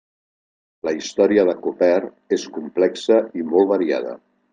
[0.87, 1.91] La història de Koper
[2.39, 4.17] és complexa i molt variada.